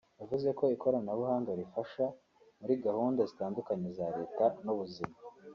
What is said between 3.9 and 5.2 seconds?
za Leta n’ubuzima